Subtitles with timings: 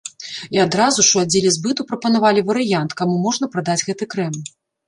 [0.55, 4.35] І адразу ж у аддзеле збыту прапанавалі варыянт, каму можна прадаць гэты крэм.